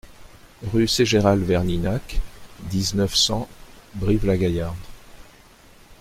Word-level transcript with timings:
Rue 0.63 0.87
Ségéral 0.87 1.41
Verninac, 1.43 2.19
dix-neuf, 2.71 3.13
cent 3.15 3.47
Brive-la-Gaillarde 3.93 4.73